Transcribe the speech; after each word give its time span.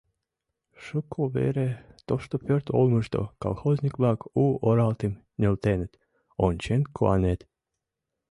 —Шуко 0.83 1.21
вере 1.35 1.69
тошто 2.07 2.35
пӧрт 2.45 2.65
олмышто 2.77 3.21
колхозник-влак 3.43 4.19
у 4.41 4.43
оралтым 4.67 5.13
нӧлтеныт, 5.39 5.91
ончен 6.45 6.81
куанет! 6.95 7.39